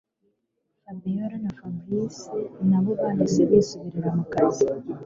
[0.83, 2.13] Fabiora na Fabric
[2.69, 4.65] nabo bahise bisubirira mukazi